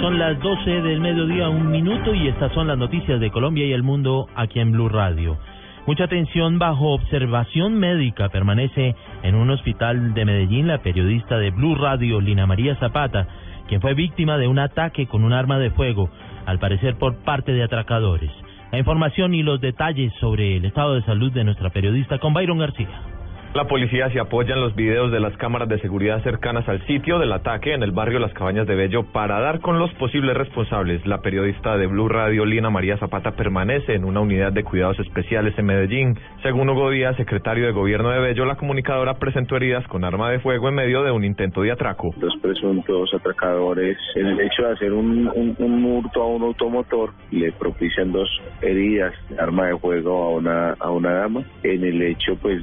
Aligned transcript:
Son 0.00 0.18
las 0.18 0.38
12 0.40 0.82
del 0.82 1.00
mediodía, 1.00 1.48
un 1.48 1.70
minuto, 1.70 2.14
y 2.14 2.28
estas 2.28 2.52
son 2.52 2.66
las 2.66 2.76
noticias 2.76 3.18
de 3.18 3.30
Colombia 3.30 3.66
y 3.66 3.72
el 3.72 3.82
mundo 3.82 4.28
aquí 4.36 4.60
en 4.60 4.72
Blue 4.72 4.88
Radio. 4.88 5.38
Mucha 5.86 6.04
atención 6.04 6.58
bajo 6.58 6.92
observación 6.92 7.74
médica 7.78 8.28
permanece 8.28 8.94
en 9.22 9.34
un 9.34 9.50
hospital 9.50 10.14
de 10.14 10.24
Medellín 10.24 10.68
la 10.68 10.78
periodista 10.78 11.38
de 11.38 11.50
Blue 11.50 11.74
Radio, 11.76 12.20
Lina 12.20 12.46
María 12.46 12.76
Zapata, 12.76 13.26
quien 13.68 13.80
fue 13.80 13.94
víctima 13.94 14.36
de 14.36 14.48
un 14.48 14.58
ataque 14.58 15.06
con 15.06 15.24
un 15.24 15.32
arma 15.32 15.58
de 15.58 15.70
fuego, 15.70 16.10
al 16.44 16.58
parecer 16.58 16.96
por 16.96 17.16
parte 17.24 17.52
de 17.52 17.62
atracadores. 17.62 18.30
La 18.72 18.78
información 18.78 19.32
y 19.34 19.42
los 19.42 19.60
detalles 19.60 20.12
sobre 20.20 20.56
el 20.56 20.66
estado 20.66 20.94
de 20.94 21.02
salud 21.02 21.32
de 21.32 21.44
nuestra 21.44 21.70
periodista 21.70 22.18
con 22.18 22.34
Byron 22.34 22.58
García. 22.58 23.15
La 23.56 23.64
policía 23.64 24.10
se 24.10 24.20
apoya 24.20 24.54
en 24.54 24.60
los 24.60 24.74
videos 24.74 25.10
de 25.10 25.18
las 25.18 25.34
cámaras 25.38 25.66
de 25.66 25.78
seguridad 25.78 26.22
cercanas 26.22 26.68
al 26.68 26.86
sitio 26.86 27.18
del 27.18 27.32
ataque 27.32 27.72
en 27.72 27.82
el 27.82 27.90
barrio 27.90 28.18
Las 28.18 28.34
Cabañas 28.34 28.66
de 28.66 28.74
Bello 28.74 29.04
para 29.14 29.40
dar 29.40 29.60
con 29.60 29.78
los 29.78 29.90
posibles 29.94 30.36
responsables. 30.36 31.06
La 31.06 31.22
periodista 31.22 31.78
de 31.78 31.86
Blue 31.86 32.06
Radio, 32.06 32.44
Lina 32.44 32.68
María 32.68 32.98
Zapata, 32.98 33.30
permanece 33.30 33.94
en 33.94 34.04
una 34.04 34.20
unidad 34.20 34.52
de 34.52 34.62
cuidados 34.62 34.98
especiales 35.00 35.58
en 35.58 35.64
Medellín. 35.64 36.18
Según 36.42 36.68
Hugo 36.68 36.90
Díaz, 36.90 37.16
secretario 37.16 37.64
de 37.64 37.72
gobierno 37.72 38.10
de 38.10 38.20
Bello, 38.20 38.44
la 38.44 38.56
comunicadora 38.56 39.14
presentó 39.14 39.56
heridas 39.56 39.88
con 39.88 40.04
arma 40.04 40.30
de 40.30 40.38
fuego 40.40 40.68
en 40.68 40.74
medio 40.74 41.02
de 41.02 41.10
un 41.10 41.24
intento 41.24 41.62
de 41.62 41.72
atraco. 41.72 42.10
Los 42.20 42.36
presuntos 42.42 43.08
atracadores, 43.14 43.96
en 44.16 44.26
el 44.26 44.40
hecho 44.42 44.64
de 44.64 44.72
hacer 44.72 44.92
un, 44.92 45.28
un, 45.34 45.56
un 45.58 45.82
hurto 45.82 46.22
a 46.22 46.26
un 46.26 46.42
automotor, 46.42 47.14
le 47.30 47.52
propician 47.52 48.12
dos 48.12 48.28
heridas 48.60 49.14
arma 49.38 49.68
de 49.68 49.78
fuego 49.78 50.24
a 50.24 50.30
una, 50.32 50.72
a 50.78 50.90
una 50.90 51.12
dama. 51.14 51.42
En 51.62 51.84
el 51.84 52.02
hecho, 52.02 52.36
pues 52.36 52.62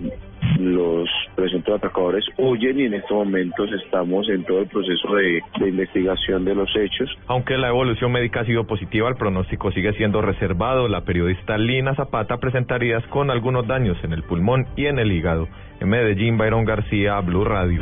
los 0.60 1.10
presuntos 1.36 1.76
atracadores 1.76 2.26
huyen 2.38 2.80
y 2.80 2.84
en 2.86 2.94
estos 2.94 3.12
momentos 3.12 3.70
estamos 3.72 4.28
en 4.30 4.44
todo 4.44 4.60
el 4.60 4.68
proceso 4.68 5.16
de, 5.16 5.42
de, 5.60 5.70
investigación 5.70 6.46
de 6.46 6.56
los 6.56 6.70
hechos. 6.76 7.10
Aunque 7.28 7.58
la 7.58 7.70
evolución 7.70 8.12
médica 8.12 8.42
ha 8.42 8.46
sido 8.46 8.66
positiva, 8.66 9.10
el 9.10 9.16
pronóstico 9.16 9.72
sigue 9.72 9.94
siendo 9.94 10.22
reservado. 10.22 10.88
La 10.88 11.02
periodista 11.02 11.58
Lina 11.58 11.96
Zapata 11.96 12.38
presentaría 12.38 13.02
con 13.10 13.32
algunos 13.32 13.68
daños 13.68 13.98
en 14.04 14.14
el 14.14 14.24
pulmón 14.24 14.68
y 14.76 14.86
en 14.86 15.00
el 15.00 15.12
hígado. 15.12 15.48
En 15.80 15.90
Medellín, 15.90 16.38
Byron 16.38 16.66
García, 16.66 17.20
Blue 17.22 17.44
Radio. 17.44 17.82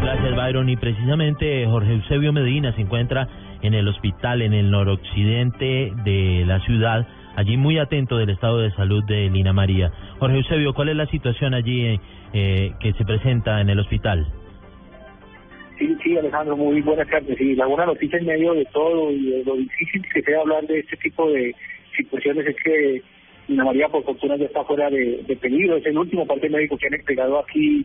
Gracias, 0.00 0.34
Byron. 0.34 0.68
Y 0.68 0.76
precisamente 0.76 1.66
Jorge 1.66 1.92
Eusebio 1.92 2.32
Medina 2.32 2.72
se 2.74 2.82
encuentra 2.82 3.28
en 3.62 3.74
el 3.74 3.88
hospital 3.88 4.42
en 4.42 4.52
el 4.52 4.70
noroccidente 4.70 5.92
de 6.04 6.44
la 6.46 6.60
ciudad 6.60 7.06
allí 7.36 7.56
muy 7.56 7.78
atento 7.78 8.16
del 8.16 8.30
estado 8.30 8.58
de 8.58 8.70
salud 8.72 9.04
de 9.04 9.30
Lina 9.30 9.52
María. 9.52 9.92
Jorge 10.18 10.38
Eusebio, 10.38 10.74
¿cuál 10.74 10.88
es 10.88 10.96
la 10.96 11.06
situación 11.06 11.54
allí 11.54 11.98
eh, 12.32 12.72
que 12.80 12.92
se 12.94 13.04
presenta 13.04 13.60
en 13.60 13.70
el 13.70 13.78
hospital? 13.78 14.26
Sí, 15.78 15.94
sí, 16.02 16.16
Alejandro, 16.16 16.56
muy 16.56 16.80
buenas 16.80 17.08
tardes. 17.08 17.36
Sí, 17.36 17.54
la 17.54 17.66
buena 17.66 17.86
noticia 17.86 18.18
en 18.18 18.26
medio 18.26 18.54
de 18.54 18.64
todo 18.72 19.10
y 19.10 19.30
de 19.30 19.44
lo 19.44 19.56
difícil 19.56 20.02
que 20.12 20.22
sea 20.22 20.40
hablar 20.40 20.66
de 20.66 20.78
este 20.78 20.96
tipo 20.96 21.30
de 21.30 21.54
situaciones 21.96 22.46
es 22.46 22.56
que 22.64 23.02
Lina 23.48 23.64
María, 23.64 23.88
por 23.88 24.02
fortuna, 24.02 24.36
ya 24.36 24.46
está 24.46 24.64
fuera 24.64 24.88
de, 24.88 25.22
de 25.26 25.36
peligro. 25.36 25.76
Es 25.76 25.86
el 25.86 25.98
último 25.98 26.26
parte 26.26 26.48
médico 26.48 26.78
que 26.78 26.86
han 26.86 26.94
entregado 26.94 27.38
aquí 27.38 27.84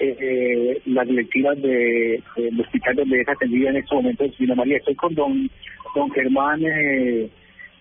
eh, 0.00 0.80
las 0.86 1.06
directivas 1.06 1.60
del 1.60 2.22
de, 2.36 2.62
hospital 2.62 2.96
donde 2.96 3.20
es 3.20 3.28
atendida 3.28 3.70
en 3.70 3.76
estos 3.76 3.96
momentos 3.96 4.40
Lina 4.40 4.54
María. 4.54 4.78
Estoy 4.78 4.94
con 4.94 5.14
don, 5.14 5.50
don 5.94 6.10
Germán. 6.10 6.62
Eh, 6.64 7.28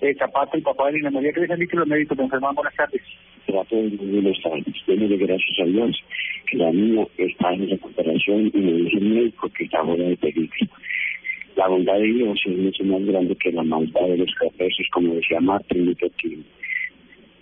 eh, 0.01 0.15
Zapata 0.17 0.57
y 0.57 0.61
papá 0.61 0.87
de 0.87 0.93
Lina 0.93 1.11
María, 1.11 1.33
¿qué 1.33 1.41
les 1.41 1.51
han 1.51 1.59
dicho 1.59 1.77
los 1.77 1.87
médicos? 1.87 2.17
Don 2.17 2.29
Germán, 2.29 2.55
buenas 2.55 2.75
tardes. 2.75 3.01
Trato 3.45 3.75
de 3.75 3.89
los 3.89 5.09
de 5.09 5.17
gracias 5.17 5.59
a 5.59 5.65
Dios, 5.65 6.03
que 6.49 6.57
la 6.57 6.71
niña 6.71 7.05
está 7.17 7.53
en 7.53 7.69
recuperación 7.69 8.51
y 8.53 8.57
me 8.57 8.71
dice 8.73 8.97
el 8.97 9.09
médico 9.09 9.49
que 9.49 9.65
está 9.65 9.83
fuera 9.83 10.03
de 10.03 10.17
peligro. 10.17 10.67
La 11.55 11.67
bondad 11.67 11.95
de 11.95 12.03
Dios 12.03 12.39
es 12.45 12.57
mucho 12.57 12.83
más 12.85 13.05
grande 13.05 13.35
que 13.35 13.51
la 13.51 13.63
maldad 13.63 14.07
de 14.07 14.17
los 14.17 14.33
capeces, 14.35 14.87
como 14.91 15.15
decía 15.15 15.41
Martín 15.41 15.85
Luther 15.85 16.11
King. 16.11 16.43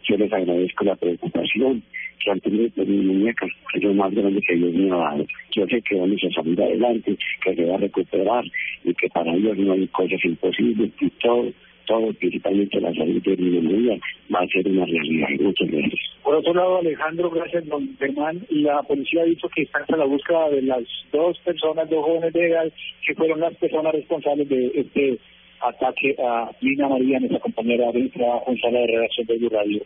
Yo 0.03 0.17
les 0.17 0.31
agradezco 0.31 0.85
la 0.85 0.95
preocupación 0.95 1.83
que 2.23 2.31
han 2.31 2.39
tenido 2.39 2.69
por 2.71 2.87
mi 2.87 3.05
muñeca, 3.05 3.45
que 3.45 3.77
es 3.77 3.83
lo 3.83 3.93
más 3.93 4.11
grande 4.13 4.41
que 4.41 4.55
Dios 4.55 4.73
me 4.73 4.89
ha 4.91 4.97
dado. 4.97 5.25
Yo 5.51 5.67
sé 5.67 5.81
que 5.81 5.95
vamos 5.95 6.23
a 6.23 6.33
salir 6.33 6.61
adelante, 6.61 7.17
que 7.43 7.55
se 7.55 7.65
va 7.65 7.75
a 7.75 7.79
recuperar 7.79 8.45
y 8.83 8.93
que 8.93 9.09
para 9.09 9.35
Dios 9.35 9.57
no 9.57 9.73
hay 9.73 9.87
cosas 9.89 10.23
imposibles 10.23 10.91
y 10.99 11.09
todo 11.21 11.51
todo, 11.87 12.13
principalmente 12.13 12.79
la 12.79 12.93
salud 12.93 13.23
de 13.23 13.37
mi 13.37 13.99
va 14.33 14.39
a 14.41 14.47
ser 14.47 14.67
una 14.67 14.85
realidad. 14.85 15.29
Muchas 15.39 15.71
gracias. 15.71 15.99
Por 16.21 16.35
otro 16.35 16.53
lado, 16.53 16.77
Alejandro, 16.77 17.29
gracias, 17.31 17.65
don 17.65 17.89
Germán. 17.97 18.45
La 18.49 18.83
policía 18.83 19.21
ha 19.21 19.25
dicho 19.25 19.47
que 19.55 19.63
están 19.63 19.83
a 19.87 19.97
la 19.97 20.05
búsqueda 20.05 20.49
de 20.49 20.61
las 20.61 20.83
dos 21.11 21.39
personas, 21.39 21.89
dos 21.89 22.03
jóvenes 22.03 22.33
de 22.33 22.47
edad, 22.47 22.71
que 23.05 23.15
fueron 23.15 23.39
las 23.39 23.55
personas 23.55 23.93
responsables 23.93 24.47
de 24.49 24.71
este 24.75 25.17
ataque 25.61 26.15
a 26.19 26.51
Lina 26.61 26.89
María, 26.89 27.19
nuestra 27.19 27.39
compañera 27.39 27.91
de 27.91 28.09
trabajo 28.09 28.51
en 28.51 28.57
sala 28.59 28.79
de 28.79 28.87
redacción 28.87 29.27
de 29.27 29.49
Radio. 29.49 29.81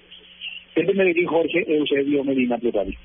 Desde 0.75 0.93
Medellín, 0.93 1.27
Jorge 1.27 1.65
Eusebio 1.67 2.23
Medina, 2.23 2.57
Radio. 2.73 2.97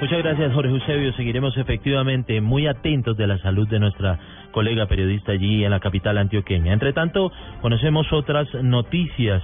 Muchas 0.00 0.22
gracias, 0.22 0.52
Jorge 0.52 0.70
Eusebio. 0.70 1.12
Seguiremos 1.12 1.56
efectivamente 1.56 2.40
muy 2.40 2.66
atentos 2.66 3.16
de 3.16 3.26
la 3.26 3.38
salud 3.38 3.66
de 3.68 3.78
nuestra 3.78 4.18
colega 4.54 4.86
periodista 4.86 5.32
allí 5.32 5.64
en 5.64 5.72
la 5.72 5.80
capital 5.80 6.16
antioqueña. 6.16 6.72
Entre 6.72 6.92
tanto, 6.92 7.32
conocemos 7.60 8.10
otras 8.12 8.46
noticias. 8.62 9.42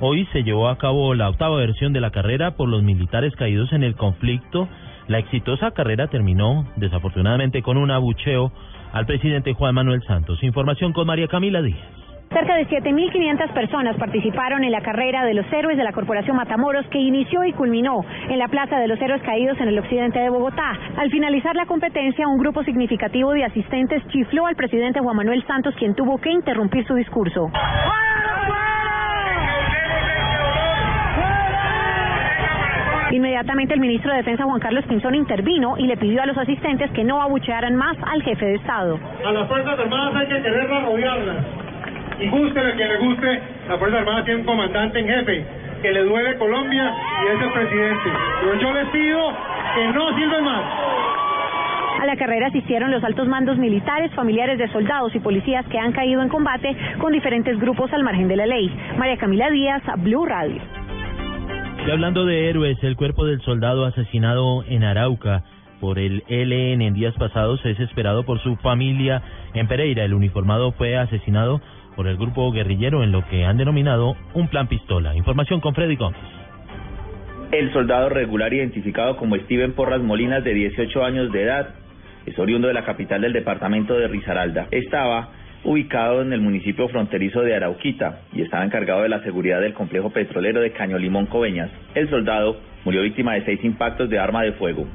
Hoy 0.00 0.28
se 0.32 0.44
llevó 0.44 0.68
a 0.68 0.76
cabo 0.76 1.14
la 1.14 1.30
octava 1.30 1.56
versión 1.56 1.94
de 1.94 2.00
la 2.00 2.10
carrera 2.10 2.56
por 2.56 2.68
los 2.68 2.82
militares 2.82 3.34
caídos 3.36 3.72
en 3.72 3.82
el 3.82 3.96
conflicto. 3.96 4.68
La 5.08 5.18
exitosa 5.18 5.70
carrera 5.70 6.08
terminó, 6.08 6.66
desafortunadamente, 6.76 7.62
con 7.62 7.78
un 7.78 7.90
abucheo 7.90 8.52
al 8.92 9.06
presidente 9.06 9.54
Juan 9.54 9.74
Manuel 9.74 10.02
Santos. 10.06 10.42
Información 10.42 10.92
con 10.92 11.06
María 11.06 11.26
Camila 11.26 11.62
Díaz. 11.62 12.09
Cerca 12.32 12.54
de 12.54 12.68
7.500 12.68 13.52
personas 13.52 13.96
participaron 13.96 14.62
en 14.62 14.70
la 14.70 14.82
carrera 14.82 15.24
de 15.24 15.34
los 15.34 15.52
héroes 15.52 15.76
de 15.76 15.82
la 15.82 15.90
Corporación 15.90 16.36
Matamoros 16.36 16.86
que 16.86 16.98
inició 16.98 17.42
y 17.42 17.52
culminó 17.52 18.04
en 18.28 18.38
la 18.38 18.46
Plaza 18.46 18.78
de 18.78 18.86
los 18.86 19.02
Héroes 19.02 19.20
Caídos 19.22 19.58
en 19.60 19.66
el 19.66 19.76
occidente 19.76 20.20
de 20.20 20.30
Bogotá. 20.30 20.78
Al 20.96 21.10
finalizar 21.10 21.56
la 21.56 21.66
competencia, 21.66 22.28
un 22.28 22.38
grupo 22.38 22.62
significativo 22.62 23.32
de 23.32 23.44
asistentes 23.44 24.06
chifló 24.10 24.46
al 24.46 24.54
presidente 24.54 25.00
Juan 25.00 25.16
Manuel 25.16 25.44
Santos, 25.44 25.74
quien 25.76 25.96
tuvo 25.96 26.18
que 26.18 26.30
interrumpir 26.30 26.86
su 26.86 26.94
discurso. 26.94 27.50
Inmediatamente 33.10 33.74
el 33.74 33.80
ministro 33.80 34.12
de 34.12 34.18
Defensa 34.18 34.44
Juan 34.44 34.60
Carlos 34.60 34.84
Pinzón 34.86 35.16
intervino 35.16 35.76
y 35.78 35.88
le 35.88 35.96
pidió 35.96 36.22
a 36.22 36.26
los 36.26 36.38
asistentes 36.38 36.92
que 36.92 37.02
no 37.02 37.20
abuchearan 37.20 37.74
más 37.74 37.96
al 38.06 38.22
jefe 38.22 38.46
de 38.46 38.54
Estado. 38.54 39.00
A 39.26 39.32
las 39.32 39.48
Fuerzas 39.48 39.80
Armadas 39.80 40.14
hay 40.14 40.28
que 40.28 40.42
quererlas 40.42 40.84
rodearlas 40.84 41.59
y 42.20 42.28
guste 42.28 42.60
a 42.60 42.74
quien 42.76 42.88
le 42.88 42.98
guste, 42.98 43.40
la 43.68 43.78
Fuerza 43.78 43.98
Armada 43.98 44.24
tiene 44.24 44.40
un 44.40 44.46
comandante 44.46 45.00
en 45.00 45.06
jefe 45.06 45.44
que 45.82 45.90
le 45.90 46.04
duele 46.04 46.36
Colombia 46.36 46.94
y 47.24 47.34
es 47.34 47.42
el 47.42 47.52
presidente. 47.52 48.10
Pero 48.40 48.60
yo 48.60 48.72
les 48.72 48.88
pido 48.88 49.32
que 49.74 49.88
no 49.88 50.14
sirven 50.16 50.44
más. 50.44 50.64
A 52.00 52.06
la 52.06 52.16
carrera 52.16 52.46
asistieron 52.46 52.90
los 52.90 53.04
altos 53.04 53.28
mandos 53.28 53.58
militares, 53.58 54.10
familiares 54.14 54.58
de 54.58 54.68
soldados 54.72 55.14
y 55.14 55.20
policías 55.20 55.66
que 55.66 55.78
han 55.78 55.92
caído 55.92 56.22
en 56.22 56.28
combate 56.28 56.74
con 56.98 57.12
diferentes 57.12 57.58
grupos 57.58 57.92
al 57.92 58.02
margen 58.02 58.28
de 58.28 58.36
la 58.36 58.46
ley. 58.46 58.70
María 58.98 59.16
Camila 59.16 59.50
Díaz, 59.50 59.82
Blue 59.98 60.24
Radio. 60.24 60.60
Y 61.86 61.90
hablando 61.90 62.26
de 62.26 62.48
héroes, 62.48 62.78
el 62.82 62.96
cuerpo 62.96 63.24
del 63.24 63.40
soldado 63.42 63.86
asesinado 63.86 64.64
en 64.64 64.84
Arauca 64.84 65.44
por 65.80 65.98
el 65.98 66.22
ELN 66.28 66.82
en 66.82 66.94
días 66.94 67.14
pasados 67.14 67.64
es 67.64 67.80
esperado 67.80 68.24
por 68.24 68.38
su 68.40 68.56
familia 68.56 69.22
en 69.54 69.66
Pereira. 69.66 70.04
El 70.04 70.14
uniformado 70.14 70.72
fue 70.72 70.96
asesinado 70.96 71.60
por 72.00 72.08
el 72.08 72.16
grupo 72.16 72.50
guerrillero 72.50 73.04
en 73.04 73.12
lo 73.12 73.28
que 73.28 73.44
han 73.44 73.58
denominado 73.58 74.16
un 74.32 74.48
plan 74.48 74.68
pistola. 74.68 75.14
Información 75.14 75.60
con 75.60 75.74
Freddy 75.74 75.96
Gómez. 75.96 76.18
El 77.52 77.70
soldado 77.74 78.08
regular 78.08 78.54
identificado 78.54 79.18
como 79.18 79.36
Steven 79.36 79.74
Porras 79.74 80.00
Molinas, 80.00 80.42
de 80.42 80.54
18 80.54 81.04
años 81.04 81.30
de 81.30 81.42
edad, 81.42 81.74
es 82.24 82.38
oriundo 82.38 82.68
de 82.68 82.72
la 82.72 82.86
capital 82.86 83.20
del 83.20 83.34
departamento 83.34 83.98
de 83.98 84.08
Risaralda. 84.08 84.68
Estaba 84.70 85.28
ubicado 85.62 86.22
en 86.22 86.32
el 86.32 86.40
municipio 86.40 86.88
fronterizo 86.88 87.42
de 87.42 87.54
Arauquita 87.54 88.20
y 88.32 88.40
estaba 88.40 88.64
encargado 88.64 89.02
de 89.02 89.10
la 89.10 89.22
seguridad 89.22 89.60
del 89.60 89.74
complejo 89.74 90.08
petrolero 90.08 90.62
de 90.62 90.72
Caño 90.72 90.96
Limón 90.96 91.26
Coveñas. 91.26 91.70
El 91.94 92.08
soldado 92.08 92.56
murió 92.86 93.02
víctima 93.02 93.34
de 93.34 93.44
seis 93.44 93.62
impactos 93.62 94.08
de 94.08 94.18
arma 94.18 94.40
de 94.42 94.52
fuego. 94.52 94.86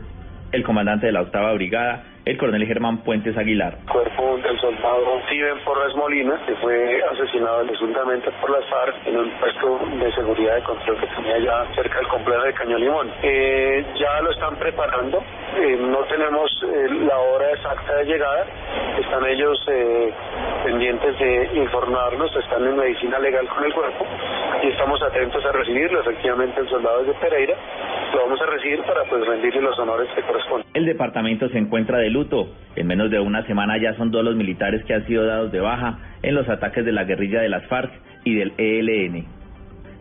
El 0.56 0.64
comandante 0.64 1.08
de 1.08 1.12
la 1.12 1.22
octava 1.22 1.52
brigada, 1.54 2.04
el 2.24 2.38
coronel 2.38 2.66
Germán 2.66 3.04
Puentes 3.04 3.38
Aguilar. 3.38 3.78
Cuerpo 3.92 4.38
del 4.38 4.58
soldado 4.60 5.22
Steven 5.26 5.60
Porras 5.66 5.94
Molina, 5.96 6.40
que 6.48 6.56
fue 6.56 7.04
asesinado 7.12 7.68
presuntamente 7.68 8.32
por 8.40 8.50
las 8.50 8.66
FARC 8.70 8.96
en 9.06 9.18
un 9.18 9.30
puesto 9.32 9.80
de 10.00 10.12
seguridad 10.14 10.56
de 10.56 10.64
control 10.64 11.00
que 11.02 11.08
tenía 11.08 11.40
ya 11.40 11.76
cerca 11.76 11.98
del 11.98 12.08
complejo 12.08 12.44
de 12.44 12.54
Cañón 12.54 12.82
Limón. 12.82 13.12
Eh, 13.22 13.86
ya 14.00 14.22
lo 14.22 14.32
están 14.32 14.56
preparando, 14.56 15.22
eh, 15.58 15.78
no 15.78 16.00
tenemos 16.06 16.50
eh, 16.64 16.88
la 17.06 17.18
hora 17.18 17.52
exacta 17.52 17.96
de 17.98 18.06
llegada, 18.06 18.46
están 18.98 19.26
ellos 19.26 19.58
eh, 19.68 20.14
pendientes 20.64 21.20
de 21.20 21.50
informarnos, 21.54 22.34
están 22.36 22.66
en 22.66 22.78
medicina 22.78 23.20
legal 23.20 23.46
con 23.50 23.66
el 23.66 23.74
cuerpo 23.74 24.06
y 24.64 24.68
estamos 24.70 25.02
atentos 25.04 25.46
a 25.46 25.52
recibirlo. 25.52 26.00
Efectivamente, 26.00 26.62
el 26.62 26.70
soldado 26.70 27.02
es 27.02 27.08
de 27.08 27.14
Pereira, 27.16 27.56
lo 28.14 28.24
vamos 28.24 28.42
a 28.42 28.46
recibir 28.46 28.82
para 28.84 29.04
pues 29.10 29.26
rendirle 29.26 29.62
los 29.62 29.78
honores 29.80 30.08
que 30.16 30.22
corresponden. 30.22 30.68
El 30.74 30.86
departamento 30.86 31.50
se 31.50 31.58
encuentra 31.58 31.98
de 31.98 32.10
luto. 32.10 32.48
En 32.76 32.88
menos 32.88 33.10
de 33.10 33.20
una 33.20 33.46
semana 33.46 33.78
ya 33.78 33.96
son 33.96 34.12
dos 34.12 34.24
los 34.24 34.36
militares 34.36 34.84
que 34.86 34.94
han 34.94 35.06
sido 35.06 35.26
dados 35.26 35.52
de 35.52 35.60
baja 35.60 36.00
en 36.22 36.36
los 36.36 36.48
ataques 36.50 36.86
de 36.86 36.92
la 36.92 37.04
guerrilla 37.04 37.42
de 37.42 37.50
las 37.50 37.66
FARC 37.68 37.92
y 38.24 38.36
del 38.36 38.54
ELN. 38.58 39.26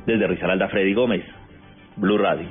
Desde 0.06 0.26
Risaralda, 0.26 0.68
Freddy 0.68 0.94
Gómez, 0.94 1.24
Blue 1.96 2.18
Radio. 2.18 2.48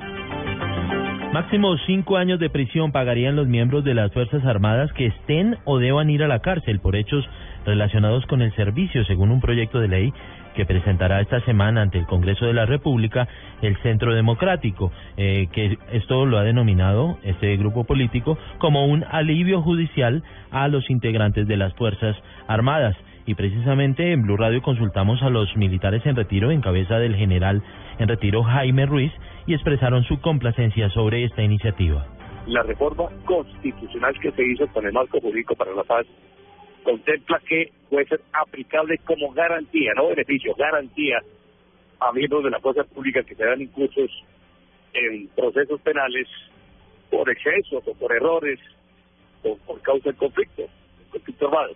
Máximo 1.32 1.76
cinco 1.86 2.16
años 2.16 2.38
de 2.38 2.48
prisión 2.48 2.92
pagarían 2.92 3.34
los 3.34 3.48
miembros 3.48 3.82
de 3.82 3.94
las 3.94 4.12
Fuerzas 4.12 4.44
Armadas 4.44 4.92
que 4.92 5.06
estén 5.06 5.56
o 5.64 5.78
deban 5.78 6.08
ir 6.08 6.22
a 6.22 6.28
la 6.28 6.38
cárcel 6.38 6.78
por 6.78 6.94
hechos 6.94 7.28
relacionados 7.66 8.24
con 8.26 8.40
el 8.40 8.54
servicio, 8.54 9.04
según 9.04 9.32
un 9.32 9.40
proyecto 9.40 9.80
de 9.80 9.88
ley 9.88 10.12
que 10.54 10.66
presentará 10.66 11.20
esta 11.20 11.40
semana 11.40 11.82
ante 11.82 11.98
el 11.98 12.06
Congreso 12.06 12.46
de 12.46 12.54
la 12.54 12.66
República 12.66 13.28
el 13.62 13.76
Centro 13.78 14.14
Democrático, 14.14 14.92
eh, 15.16 15.48
que 15.52 15.78
esto 15.92 16.26
lo 16.26 16.38
ha 16.38 16.44
denominado 16.44 17.18
este 17.22 17.56
grupo 17.56 17.84
político 17.84 18.38
como 18.58 18.86
un 18.86 19.04
alivio 19.04 19.62
judicial 19.62 20.22
a 20.50 20.68
los 20.68 20.88
integrantes 20.90 21.46
de 21.46 21.56
las 21.56 21.74
Fuerzas 21.74 22.16
Armadas. 22.46 22.96
Y 23.26 23.34
precisamente 23.34 24.12
en 24.12 24.22
Blue 24.22 24.36
Radio 24.36 24.60
consultamos 24.60 25.22
a 25.22 25.30
los 25.30 25.56
militares 25.56 26.04
en 26.04 26.14
retiro 26.14 26.50
en 26.50 26.60
cabeza 26.60 26.98
del 26.98 27.16
general 27.16 27.62
en 27.98 28.08
retiro 28.08 28.42
Jaime 28.42 28.86
Ruiz 28.86 29.12
y 29.46 29.54
expresaron 29.54 30.04
su 30.04 30.20
complacencia 30.20 30.90
sobre 30.90 31.24
esta 31.24 31.42
iniciativa. 31.42 32.06
La 32.46 32.62
reforma 32.62 33.04
constitucional 33.24 34.14
que 34.20 34.30
se 34.32 34.44
hizo 34.44 34.66
con 34.68 34.84
el 34.84 34.92
marco 34.92 35.18
jurídico 35.20 35.54
para 35.54 35.72
la 35.72 35.84
paz 35.84 36.06
contempla 36.84 37.40
que 37.40 37.72
puede 37.90 38.06
ser 38.06 38.20
aplicable 38.32 38.98
como 38.98 39.32
garantía, 39.32 39.92
no 39.96 40.08
beneficio, 40.08 40.54
garantía 40.54 41.18
a 41.98 42.12
miembros 42.12 42.44
de 42.44 42.50
la 42.50 42.60
fuerza 42.60 42.84
pública 42.84 43.24
que 43.24 43.34
se 43.34 43.44
dan 43.44 43.60
incursos 43.60 44.10
en 44.92 45.26
procesos 45.28 45.80
penales 45.80 46.28
por 47.10 47.28
excesos 47.28 47.82
o 47.86 47.94
por 47.94 48.12
errores 48.12 48.60
o 49.42 49.56
por 49.66 49.80
causa 49.82 50.10
del 50.10 50.16
conflicto, 50.16 50.62
el 50.62 51.10
conflicto 51.10 51.46
armado. 51.48 51.74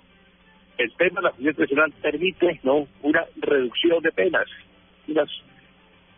El 0.76 0.92
tema 0.92 1.20
de 1.20 1.24
la 1.24 1.30
justicia 1.30 1.54
tradicional 1.54 1.92
permite 2.00 2.60
no 2.62 2.86
una 3.02 3.24
reducción 3.40 4.00
de 4.02 4.12
penas, 4.12 4.46
unas 5.08 5.28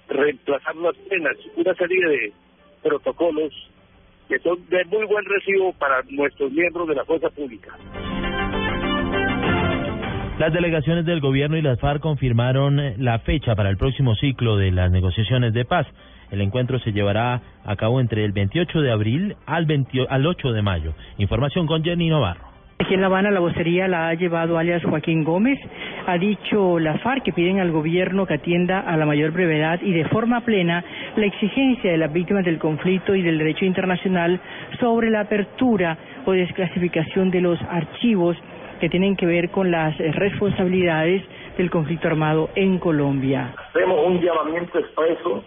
reemplazar 0.08 0.76
las 0.76 0.96
penas, 0.96 1.36
una 1.56 1.74
serie 1.74 2.08
de 2.08 2.32
protocolos 2.82 3.52
que 4.28 4.38
son 4.40 4.68
de 4.68 4.84
muy 4.84 5.06
buen 5.06 5.24
recibo 5.24 5.72
para 5.74 6.02
nuestros 6.08 6.52
miembros 6.52 6.88
de 6.88 6.94
la 6.94 7.04
fuerza 7.04 7.30
pública. 7.30 7.76
Las 10.40 10.54
delegaciones 10.54 11.04
del 11.04 11.20
gobierno 11.20 11.58
y 11.58 11.60
las 11.60 11.78
FARC 11.80 12.00
confirmaron 12.00 12.80
eh, 12.80 12.94
la 12.96 13.18
fecha 13.18 13.54
para 13.54 13.68
el 13.68 13.76
próximo 13.76 14.14
ciclo 14.14 14.56
de 14.56 14.70
las 14.70 14.90
negociaciones 14.90 15.52
de 15.52 15.66
paz. 15.66 15.86
El 16.30 16.40
encuentro 16.40 16.78
se 16.78 16.92
llevará 16.92 17.42
a 17.62 17.76
cabo 17.76 18.00
entre 18.00 18.24
el 18.24 18.32
28 18.32 18.80
de 18.80 18.90
abril 18.90 19.36
al, 19.44 19.66
20 19.66 20.06
al 20.08 20.26
8 20.26 20.52
de 20.52 20.62
mayo. 20.62 20.94
Información 21.18 21.66
con 21.66 21.84
Jenny 21.84 22.08
Navarro. 22.08 22.40
Aquí 22.78 22.94
en 22.94 23.02
La 23.02 23.08
Habana 23.08 23.30
la 23.30 23.40
vocería 23.40 23.86
la 23.86 24.08
ha 24.08 24.14
llevado 24.14 24.56
alias 24.56 24.82
Joaquín 24.82 25.24
Gómez. 25.24 25.58
Ha 26.06 26.16
dicho 26.16 26.78
la 26.78 26.96
FARC 26.96 27.22
que 27.22 27.34
piden 27.34 27.60
al 27.60 27.70
gobierno 27.70 28.24
que 28.24 28.32
atienda 28.32 28.80
a 28.80 28.96
la 28.96 29.04
mayor 29.04 29.32
brevedad 29.32 29.78
y 29.82 29.92
de 29.92 30.06
forma 30.06 30.40
plena 30.40 30.82
la 31.16 31.26
exigencia 31.26 31.90
de 31.90 31.98
las 31.98 32.10
víctimas 32.10 32.46
del 32.46 32.58
conflicto 32.58 33.14
y 33.14 33.20
del 33.20 33.36
derecho 33.36 33.66
internacional 33.66 34.40
sobre 34.80 35.10
la 35.10 35.20
apertura 35.20 35.98
o 36.24 36.32
desclasificación 36.32 37.30
de 37.30 37.42
los 37.42 37.60
archivos 37.68 38.38
que 38.80 38.88
tienen 38.88 39.14
que 39.16 39.26
ver 39.26 39.50
con 39.50 39.70
las 39.70 39.96
responsabilidades 39.98 41.22
del 41.56 41.70
conflicto 41.70 42.08
armado 42.08 42.48
en 42.54 42.78
Colombia. 42.78 43.54
Hacemos 43.68 44.06
un 44.06 44.20
llamamiento 44.20 44.78
expreso 44.78 45.44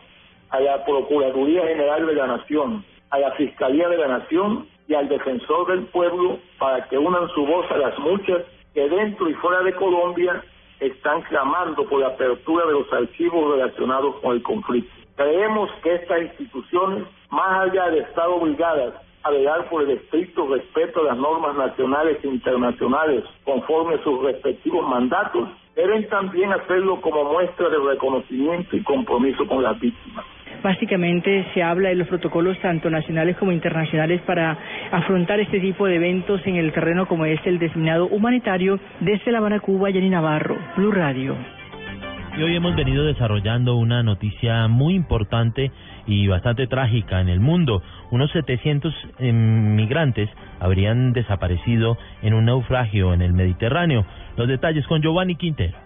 a 0.52 0.60
la 0.60 0.86
Procuraduría 0.86 1.64
General 1.68 2.06
de 2.06 2.14
la 2.14 2.28
Nación, 2.28 2.86
a 3.10 3.20
la 3.20 3.32
Fiscalía 3.32 3.90
de 3.90 3.98
la 3.98 4.08
Nación 4.08 4.68
y 4.88 4.94
al 4.94 5.10
Defensor 5.10 5.68
del 5.68 5.86
Pueblo 5.88 6.40
para 6.60 6.88
que 6.88 6.98
unan 6.98 7.28
su 7.30 7.46
voz 7.46 7.70
a 7.72 7.78
las 7.78 7.98
muchas 8.00 8.44
que 8.74 8.88
dentro 8.88 9.30
y 9.30 9.34
fuera 9.36 9.64
de 9.64 9.74
Colombia 9.74 10.44
están 10.80 11.22
clamando 11.24 11.88
por 11.88 12.02
la 12.02 12.08
apertura 12.08 12.66
de 12.66 12.74
los 12.74 12.92
archivos 12.94 13.56
relacionados 13.56 14.16
con 14.22 14.36
el 14.36 14.44
conflicto. 14.44 14.92
Creemos 15.16 15.70
que 15.84 15.96
estas 15.96 16.22
instituciones, 16.24 17.06
más 17.30 17.70
allá 17.70 17.90
de 17.90 18.00
estar 18.00 18.28
obligadas 18.28 18.94
a 19.24 19.30
velar 19.32 19.70
por 19.70 19.84
el 19.84 19.92
estricto 19.92 20.48
respeto 20.48 21.02
a 21.02 21.04
las 21.06 21.18
normas 21.18 21.56
nacionales 21.56 22.18
e 22.24 22.28
internacionales 22.28 23.24
conforme 23.44 23.96
a 23.96 24.04
sus 24.04 24.22
respectivos 24.22 24.88
mandatos, 24.88 25.50
deben 25.76 26.08
también 26.10 26.52
hacerlo 26.52 27.00
como 27.02 27.24
muestra 27.32 27.70
de 27.70 27.78
reconocimiento 27.78 28.76
y 28.76 28.84
compromiso 28.84 29.48
con 29.48 29.64
las 29.64 29.80
víctimas. 29.80 30.26
Básicamente 30.62 31.46
se 31.54 31.64
habla 31.64 31.90
de 31.90 31.96
los 31.96 32.08
protocolos 32.08 32.58
tanto 32.60 32.90
nacionales 32.90 33.38
como 33.38 33.52
internacionales 33.52 34.22
para 34.22 34.58
afrontar 34.92 35.40
este 35.40 35.60
tipo 35.60 35.88
de 35.88 35.96
eventos 35.96 36.46
en 36.46 36.56
el 36.56 36.72
terreno 36.72 37.06
como 37.08 37.26
es 37.26 37.40
el 37.46 37.60
designado 37.60 38.08
humanitario 38.08 38.80
desde 39.00 39.32
La 39.32 39.40
Habana, 39.40 39.60
Cuba, 39.60 39.90
Yanni 39.90 40.10
Navarro, 40.10 40.58
Blue 40.78 40.92
Radio. 40.92 41.36
Y 42.36 42.42
hoy 42.42 42.56
hemos 42.56 42.76
venido 42.76 43.06
desarrollando 43.06 43.76
una 43.76 44.02
noticia 44.02 44.68
muy 44.68 44.96
importante 44.96 45.72
y 46.08 46.26
bastante 46.28 46.66
trágica 46.66 47.22
en 47.22 47.30
el 47.30 47.40
mundo. 47.40 47.84
Unos 48.10 48.32
700 48.32 48.92
migrantes 49.20 50.30
habrían 50.60 51.14
desaparecido 51.14 51.96
en 52.24 52.34
un 52.34 52.46
naufragio 52.46 53.14
en 53.14 53.22
el 53.22 53.34
Mediterráneo. 53.34 54.04
Los 54.36 54.48
detalles 54.48 54.88
con 54.88 55.04
Giovanni 55.04 55.36
Quintero. 55.36 55.83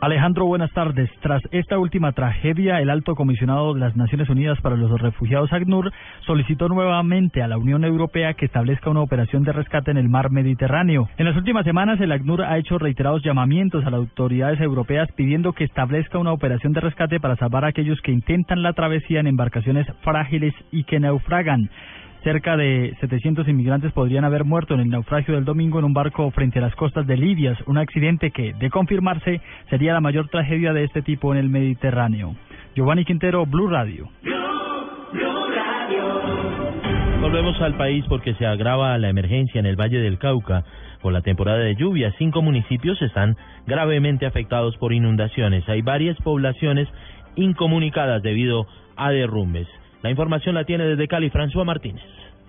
Alejandro, 0.00 0.46
buenas 0.46 0.70
tardes. 0.70 1.10
Tras 1.22 1.42
esta 1.50 1.76
última 1.76 2.12
tragedia, 2.12 2.80
el 2.80 2.88
alto 2.88 3.16
comisionado 3.16 3.74
de 3.74 3.80
las 3.80 3.96
Naciones 3.96 4.28
Unidas 4.28 4.60
para 4.60 4.76
los 4.76 5.00
Refugiados, 5.00 5.52
ACNUR, 5.52 5.90
solicitó 6.24 6.68
nuevamente 6.68 7.42
a 7.42 7.48
la 7.48 7.58
Unión 7.58 7.84
Europea 7.84 8.34
que 8.34 8.44
establezca 8.44 8.90
una 8.90 9.00
operación 9.00 9.42
de 9.42 9.50
rescate 9.50 9.90
en 9.90 9.96
el 9.96 10.08
mar 10.08 10.30
Mediterráneo. 10.30 11.08
En 11.18 11.26
las 11.26 11.36
últimas 11.36 11.64
semanas, 11.64 12.00
el 12.00 12.12
ACNUR 12.12 12.44
ha 12.44 12.58
hecho 12.58 12.78
reiterados 12.78 13.24
llamamientos 13.24 13.84
a 13.84 13.90
las 13.90 13.98
autoridades 13.98 14.60
europeas 14.60 15.10
pidiendo 15.16 15.52
que 15.52 15.64
establezca 15.64 16.18
una 16.18 16.32
operación 16.32 16.72
de 16.74 16.80
rescate 16.80 17.18
para 17.18 17.34
salvar 17.34 17.64
a 17.64 17.68
aquellos 17.68 18.00
que 18.00 18.12
intentan 18.12 18.62
la 18.62 18.74
travesía 18.74 19.18
en 19.18 19.26
embarcaciones 19.26 19.88
frágiles 20.02 20.54
y 20.70 20.84
que 20.84 21.00
naufragan. 21.00 21.70
Cerca 22.24 22.56
de 22.56 22.96
700 23.00 23.46
inmigrantes 23.48 23.92
podrían 23.92 24.24
haber 24.24 24.44
muerto 24.44 24.74
en 24.74 24.80
el 24.80 24.88
naufragio 24.88 25.34
del 25.34 25.44
domingo 25.44 25.78
en 25.78 25.84
un 25.84 25.94
barco 25.94 26.30
frente 26.32 26.58
a 26.58 26.62
las 26.62 26.74
costas 26.74 27.06
de 27.06 27.16
Libia, 27.16 27.56
un 27.66 27.78
accidente 27.78 28.32
que, 28.32 28.54
de 28.54 28.70
confirmarse, 28.70 29.40
sería 29.70 29.92
la 29.92 30.00
mayor 30.00 30.28
tragedia 30.28 30.72
de 30.72 30.84
este 30.84 31.02
tipo 31.02 31.32
en 31.32 31.38
el 31.38 31.48
Mediterráneo. 31.48 32.34
Giovanni 32.74 33.04
Quintero, 33.04 33.46
Blue 33.46 33.68
Radio. 33.68 34.08
Volvemos 37.20 37.60
al 37.60 37.76
país 37.76 38.04
porque 38.08 38.34
se 38.34 38.46
agrava 38.46 38.96
la 38.98 39.08
emergencia 39.08 39.58
en 39.58 39.66
el 39.66 39.76
Valle 39.76 40.00
del 40.00 40.18
Cauca. 40.18 40.64
Por 41.02 41.12
la 41.12 41.20
temporada 41.20 41.58
de 41.58 41.76
lluvia, 41.76 42.12
cinco 42.18 42.42
municipios 42.42 43.00
están 43.02 43.36
gravemente 43.66 44.26
afectados 44.26 44.76
por 44.78 44.92
inundaciones. 44.92 45.68
Hay 45.68 45.82
varias 45.82 46.16
poblaciones 46.18 46.88
incomunicadas 47.36 48.22
debido 48.22 48.66
a 48.96 49.10
derrumbes. 49.10 49.68
La 50.02 50.10
información 50.10 50.54
la 50.54 50.64
tiene 50.64 50.84
desde 50.84 51.08
Cali 51.08 51.30
François 51.30 51.64
Martínez. 51.64 52.04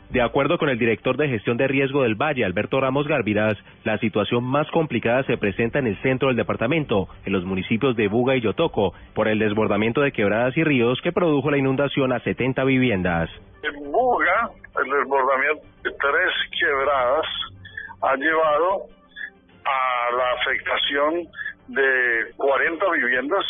De 0.10 0.22
acuerdo 0.24 0.58
con 0.58 0.70
el 0.70 0.79
director 0.79 1.18
de 1.18 1.29
gestión 1.29 1.58
de 1.58 1.68
riesgo 1.68 2.01
del 2.01 2.15
Valle, 2.15 2.44
Alberto 2.44 2.82
Ramos 2.82 3.08
Garviras, 3.08 3.56
la 3.84 4.00
situación 4.00 4.44
más 4.44 4.70
complicada 4.72 5.24
se 5.24 5.38
presenta 5.38 5.77
en 5.77 5.86
el 5.86 6.01
centro 6.01 6.29
del 6.29 6.38
departamento, 6.38 7.08
en 7.25 7.34
los 7.34 7.46
municipios 7.46 7.96
de 7.96 8.08
Buga 8.08 8.36
y 8.36 8.41
Yotoco, 8.41 8.94
por 9.13 9.27
el 9.27 9.38
desbordamiento 9.38 10.01
de 10.01 10.12
quebradas 10.12 10.58
y 10.58 10.63
ríos 10.63 11.00
que 11.03 11.12
produjo 11.12 11.51
la 11.51 11.60
inundación 11.60 12.12
a 12.12 12.20
70 12.22 12.63
viviendas. 12.63 13.29
En 13.62 13.91
Buga, 13.91 14.50
el 14.84 14.91
desbordamiento 14.91 15.63
de 15.84 15.91
tres 15.91 16.32
quebradas 16.60 17.25
ha 18.01 18.15
llevado 18.15 18.86
a 19.65 20.15
la 20.15 20.41
afectación 20.41 21.27
de 21.70 22.34
40 22.38 22.92
viviendas, 22.92 23.46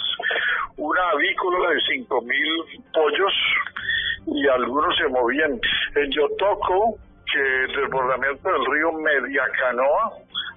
una 0.78 1.10
avícola 1.12 1.70
de 1.70 1.78
5.000 1.78 2.84
pollos 2.94 3.34
y 4.28 4.48
algunos 4.48 4.96
se 4.98 5.08
movían. 5.08 5.60
En 5.96 6.12
Yotoco, 6.12 6.98
que 7.32 7.64
el 7.64 7.76
desbordamiento 7.76 8.52
del 8.52 8.66
río 8.66 8.92
Mediacanoa 8.94 10.14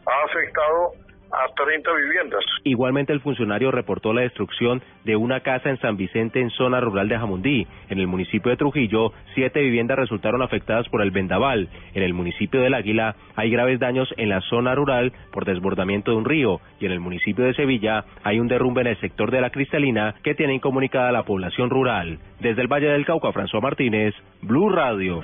ha 0.06 0.24
afectado 0.24 0.92
a 1.32 1.52
30 1.54 1.90
viviendas. 1.94 2.44
Igualmente 2.64 3.12
el 3.12 3.20
funcionario 3.20 3.70
reportó 3.70 4.12
la 4.12 4.22
destrucción 4.22 4.82
de 5.04 5.16
una 5.16 5.40
casa 5.40 5.70
en 5.70 5.78
San 5.78 5.96
Vicente 5.96 6.40
en 6.40 6.50
zona 6.50 6.80
rural 6.80 7.08
de 7.08 7.18
Jamundí. 7.18 7.66
En 7.88 7.98
el 7.98 8.06
municipio 8.06 8.50
de 8.50 8.56
Trujillo, 8.56 9.12
siete 9.34 9.60
viviendas 9.60 9.98
resultaron 9.98 10.42
afectadas 10.42 10.88
por 10.88 11.02
el 11.02 11.10
vendaval. 11.10 11.68
En 11.94 12.02
el 12.02 12.14
municipio 12.14 12.60
del 12.60 12.74
Águila 12.74 13.16
hay 13.34 13.50
graves 13.50 13.80
daños 13.80 14.12
en 14.16 14.28
la 14.28 14.40
zona 14.42 14.74
rural 14.74 15.12
por 15.32 15.44
desbordamiento 15.44 16.10
de 16.10 16.18
un 16.18 16.24
río 16.24 16.60
y 16.80 16.86
en 16.86 16.92
el 16.92 17.00
municipio 17.00 17.44
de 17.44 17.54
Sevilla 17.54 18.04
hay 18.22 18.38
un 18.38 18.48
derrumbe 18.48 18.82
en 18.82 18.88
el 18.88 19.00
sector 19.00 19.30
de 19.30 19.40
la 19.40 19.50
Cristalina 19.50 20.14
que 20.22 20.34
tiene 20.34 20.54
incomunicada 20.54 21.08
a 21.08 21.12
la 21.12 21.24
población 21.24 21.70
rural. 21.70 22.18
Desde 22.40 22.62
el 22.62 22.68
Valle 22.68 22.88
del 22.88 23.06
Cauca, 23.06 23.32
François 23.32 23.62
Martínez, 23.62 24.14
Blue 24.42 24.68
Radio. 24.68 25.22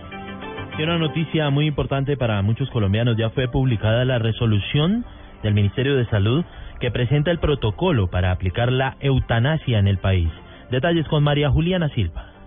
Y 0.78 0.82
una 0.82 0.96
noticia 0.96 1.50
muy 1.50 1.66
importante 1.66 2.16
para 2.16 2.40
muchos 2.40 2.70
colombianos. 2.70 3.16
Ya 3.16 3.30
fue 3.30 3.48
publicada 3.48 4.04
la 4.04 4.20
resolución 4.20 5.04
del 5.42 5.54
Ministerio 5.54 5.96
de 5.96 6.06
Salud 6.06 6.44
que 6.80 6.90
presenta 6.90 7.30
el 7.30 7.38
protocolo 7.38 8.08
para 8.08 8.30
aplicar 8.30 8.72
la 8.72 8.96
eutanasia 9.00 9.78
en 9.78 9.88
el 9.88 9.98
país. 9.98 10.30
Detalles 10.70 11.08
con 11.08 11.22
María 11.22 11.50
Juliana 11.50 11.88
Silva. 11.90 12.37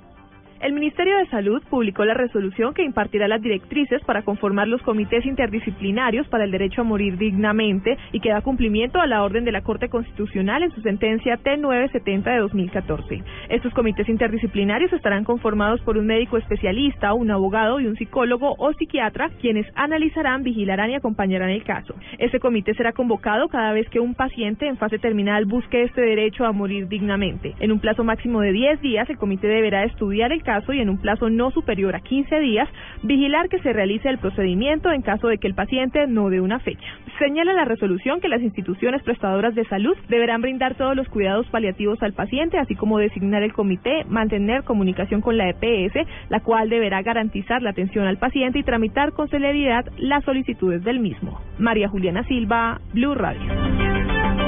El 0.62 0.74
Ministerio 0.74 1.18
de 1.18 1.26
Salud 1.30 1.60
publicó 1.72 2.06
la 2.06 2.14
resolución 2.14 2.76
que 2.76 2.84
impartirá 2.84 3.28
las 3.28 3.42
directrices 3.42 4.00
para 4.06 4.22
conformar 4.22 4.68
los 4.68 4.80
comités 4.84 5.26
interdisciplinarios 5.26 6.28
para 6.28 6.44
el 6.44 6.52
derecho 6.52 6.82
a 6.82 6.84
morir 6.84 7.18
dignamente 7.18 7.98
y 8.12 8.20
que 8.20 8.30
da 8.30 8.42
cumplimiento 8.42 9.02
a 9.02 9.08
la 9.08 9.24
orden 9.24 9.44
de 9.44 9.52
la 9.52 9.64
Corte 9.64 9.90
Constitucional 9.90 10.62
en 10.62 10.70
su 10.70 10.82
sentencia 10.82 11.40
T970 11.40 12.24
de 12.26 12.38
2014. 12.38 13.24
Estos 13.50 13.74
comités 13.74 14.08
interdisciplinarios 14.08 14.94
estarán 14.94 15.24
conformados 15.24 15.82
por 15.82 15.98
un 15.98 16.06
médico 16.06 16.38
especialista, 16.38 17.16
un 17.16 17.32
abogado 17.32 17.80
y 17.80 17.88
un 17.88 17.96
psicólogo 17.96 18.54
o 18.60 18.72
psiquiatra, 18.74 19.32
quienes 19.42 19.66
analizarán, 19.74 20.44
vigilarán 20.44 20.92
y 20.92 20.96
acompañarán 20.96 21.50
el 21.50 21.64
caso. 21.64 21.96
Este 22.20 22.40
comité 22.40 22.76
será 22.76 22.94
convocado 22.94 23.48
cada 23.48 23.74
vez 23.74 23.90
que 23.90 24.00
un 24.00 24.14
paciente 24.14 24.68
en 24.68 24.78
fase 24.78 25.00
terminal 25.00 25.46
busque 25.46 25.82
este 25.82 26.02
derecho 26.02 26.46
a 26.46 26.52
morir 26.52 26.88
dignamente. 26.88 27.56
En 27.60 27.72
un 27.72 27.80
plazo 27.80 28.04
máximo 28.04 28.42
de 28.42 28.52
10 28.52 28.80
días, 28.82 29.10
el 29.10 29.18
comité 29.18 29.48
deberá 29.48 29.86
estudiar 29.86 30.32
el 30.32 30.44
caso 30.44 30.51
y 30.74 30.80
en 30.80 30.90
un 30.90 30.98
plazo 30.98 31.30
no 31.30 31.52
superior 31.52 31.96
a 31.96 32.02
15 32.02 32.40
días, 32.40 32.68
vigilar 33.04 33.48
que 33.48 33.60
se 33.60 33.72
realice 33.72 34.10
el 34.10 34.18
procedimiento 34.18 34.92
en 34.92 35.02
caso 35.02 35.28
de 35.28 35.38
que 35.38 35.48
el 35.48 35.56
paciente 35.56 36.08
no 36.08 36.30
dé 36.30 36.42
una 36.42 36.60
fecha. 36.60 36.88
Señala 37.20 37.54
la 37.54 37.66
resolución 37.66 38.20
que 38.20 38.28
las 38.28 38.42
instituciones 38.42 39.02
prestadoras 39.04 39.56
de 39.56 39.66
salud 39.66 39.96
deberán 40.10 40.42
brindar 40.42 40.76
todos 40.76 40.96
los 40.96 41.08
cuidados 41.08 41.48
paliativos 41.48 42.02
al 42.04 42.14
paciente, 42.14 42.58
así 42.58 42.76
como 42.76 43.00
designar 43.00 43.44
el 43.44 43.54
comité, 43.54 44.04
mantener 44.10 44.64
comunicación 44.64 45.22
con 45.22 45.38
la 45.38 45.50
EPS, 45.50 46.08
la 46.30 46.42
cual 46.42 46.70
deberá 46.70 47.02
garantizar 47.02 47.62
la 47.62 47.70
atención 47.70 48.06
al 48.06 48.18
paciente 48.18 48.60
y 48.60 48.64
tramitar 48.64 49.14
con 49.14 49.30
celeridad 49.30 49.86
las 49.98 50.24
solicitudes 50.26 50.84
del 50.84 51.00
mismo. 51.00 51.40
María 51.60 51.88
Juliana 51.88 52.24
Silva, 52.24 52.82
Blue 52.94 53.16
Radio. 53.16 53.42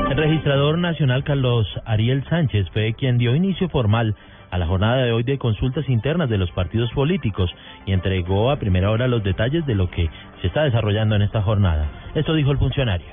El 0.10 0.18
registrador 0.18 0.78
nacional 0.78 1.24
Carlos 1.24 1.66
Ariel 1.86 2.24
Sánchez 2.26 2.68
fue 2.72 2.94
quien 2.94 3.18
dio 3.18 3.36
inicio 3.36 3.70
formal 3.70 4.16
a 4.54 4.58
la 4.60 4.68
jornada 4.68 4.98
de 5.04 5.12
hoy 5.12 5.24
de 5.24 5.40
consultas 5.40 5.90
internas 5.90 6.30
de 6.30 6.38
los 6.38 6.52
partidos 6.52 6.92
políticos 6.92 7.50
y 7.88 7.92
entregó 7.92 8.52
a 8.52 8.58
primera 8.58 8.92
hora 8.92 9.08
los 9.08 9.24
detalles 9.24 9.66
de 9.66 9.74
lo 9.74 9.90
que 9.90 10.08
se 10.42 10.48
está 10.48 10.64
desarrollando 10.64 11.16
en 11.16 11.24
esta 11.24 11.42
jornada. 11.42 11.90
Esto 12.14 12.36
dijo 12.36 12.52
el 12.52 12.60
funcionario. 12.60 13.08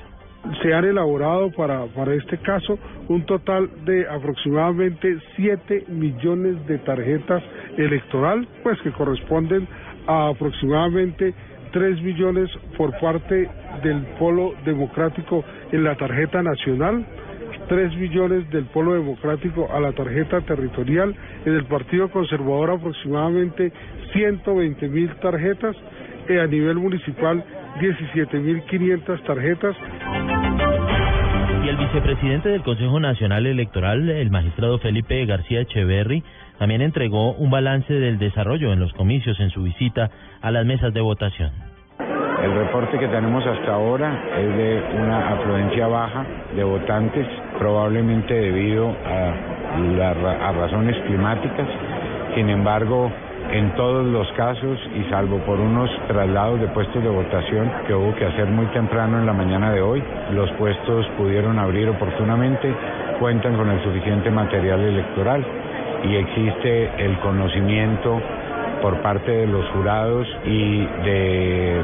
Se 0.61 0.71
han 0.71 0.85
elaborado 0.85 1.49
para, 1.51 1.87
para 1.87 2.13
este 2.13 2.37
caso 2.37 2.77
un 3.07 3.25
total 3.25 3.71
de 3.85 4.07
aproximadamente 4.07 5.17
7 5.35 5.85
millones 5.87 6.63
de 6.67 6.77
tarjetas 6.77 7.41
electoral, 7.75 8.47
pues 8.61 8.79
que 8.81 8.91
corresponden 8.91 9.67
a 10.05 10.27
aproximadamente 10.27 11.33
3 11.71 12.03
millones 12.03 12.51
por 12.77 12.91
parte 12.99 13.49
del 13.81 14.05
Polo 14.19 14.53
Democrático 14.63 15.43
en 15.71 15.85
la 15.85 15.95
tarjeta 15.95 16.43
nacional, 16.43 17.03
3 17.71 17.95
millones 17.95 18.49
del 18.49 18.65
Polo 18.65 18.95
Democrático 18.95 19.69
a 19.71 19.79
la 19.79 19.93
tarjeta 19.93 20.41
territorial, 20.41 21.15
en 21.45 21.53
el 21.53 21.63
Partido 21.63 22.09
Conservador 22.11 22.71
aproximadamente 22.71 23.71
120 24.11 24.89
mil 24.89 25.09
tarjetas, 25.21 25.77
y 26.27 26.37
a 26.37 26.47
nivel 26.47 26.75
municipal 26.75 27.41
17 27.79 28.39
mil 28.39 28.61
500 28.63 29.23
tarjetas. 29.23 29.77
Y 31.63 31.69
el 31.69 31.77
vicepresidente 31.77 32.49
del 32.49 32.61
Consejo 32.61 32.99
Nacional 32.99 33.47
Electoral, 33.47 34.09
el 34.09 34.29
magistrado 34.31 34.77
Felipe 34.79 35.25
García 35.25 35.61
Echeverry, 35.61 36.25
también 36.59 36.81
entregó 36.81 37.31
un 37.35 37.51
balance 37.51 37.93
del 37.93 38.19
desarrollo 38.19 38.73
en 38.73 38.81
los 38.81 38.91
comicios 38.91 39.39
en 39.39 39.49
su 39.49 39.63
visita 39.63 40.11
a 40.41 40.51
las 40.51 40.65
mesas 40.65 40.93
de 40.93 40.99
votación. 40.99 41.51
El 42.43 42.53
reporte 42.53 42.97
que 42.97 43.07
tenemos 43.07 43.45
hasta 43.45 43.71
ahora 43.71 44.19
es 44.35 44.57
de 44.57 44.83
una 44.99 45.29
afluencia 45.29 45.85
baja 45.85 46.25
de 46.55 46.63
votantes, 46.63 47.27
probablemente 47.61 48.33
debido 48.33 48.89
a, 48.89 50.47
a 50.47 50.51
razones 50.51 50.97
climáticas. 51.05 51.67
Sin 52.33 52.49
embargo, 52.49 53.11
en 53.51 53.75
todos 53.75 54.03
los 54.03 54.27
casos 54.31 54.79
y 54.95 55.07
salvo 55.11 55.37
por 55.45 55.59
unos 55.59 55.87
traslados 56.07 56.59
de 56.59 56.67
puestos 56.69 57.03
de 57.03 57.09
votación 57.09 57.71
que 57.85 57.93
hubo 57.93 58.15
que 58.15 58.25
hacer 58.25 58.47
muy 58.47 58.65
temprano 58.67 59.19
en 59.19 59.27
la 59.27 59.33
mañana 59.33 59.71
de 59.71 59.79
hoy, 59.79 60.01
los 60.31 60.49
puestos 60.53 61.05
pudieron 61.19 61.59
abrir 61.59 61.87
oportunamente, 61.89 62.73
cuentan 63.19 63.55
con 63.55 63.69
el 63.69 63.79
suficiente 63.83 64.31
material 64.31 64.79
electoral 64.79 65.45
y 66.03 66.15
existe 66.15 66.89
el 66.97 67.15
conocimiento 67.19 68.19
por 68.81 69.01
parte 69.01 69.31
de 69.31 69.47
los 69.47 69.65
jurados 69.69 70.27
y 70.45 70.79
de 70.79 71.83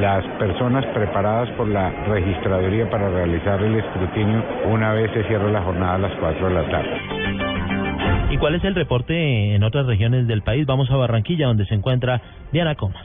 las 0.00 0.24
personas 0.38 0.84
preparadas 0.86 1.50
por 1.50 1.68
la 1.68 1.90
registraduría 2.06 2.88
para 2.90 3.10
realizar 3.10 3.62
el 3.62 3.76
escrutinio 3.76 4.42
una 4.66 4.92
vez 4.92 5.10
se 5.12 5.24
cierra 5.24 5.50
la 5.50 5.62
jornada 5.62 5.94
a 5.94 5.98
las 5.98 6.12
4 6.20 6.48
de 6.48 6.54
la 6.54 6.70
tarde. 6.70 7.00
¿Y 8.30 8.38
cuál 8.38 8.54
es 8.54 8.64
el 8.64 8.74
reporte 8.74 9.54
en 9.54 9.62
otras 9.62 9.86
regiones 9.86 10.26
del 10.26 10.42
país? 10.42 10.66
Vamos 10.66 10.90
a 10.90 10.96
Barranquilla, 10.96 11.46
donde 11.46 11.64
se 11.66 11.74
encuentra 11.74 12.20
Diana 12.52 12.74
Comas. 12.74 13.04